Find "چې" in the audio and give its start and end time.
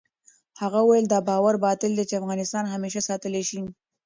2.09-2.19